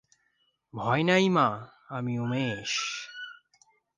[0.73, 1.47] ভয় নাই মা,
[1.89, 2.71] আমি উমেশ।